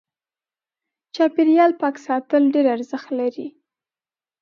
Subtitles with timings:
[1.15, 3.47] چاپېريال پاک ساتل ډېر ارزښت لري.